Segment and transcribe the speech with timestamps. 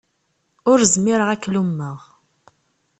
[0.71, 1.99] Ur zmireɣ ad k-lummeɣ.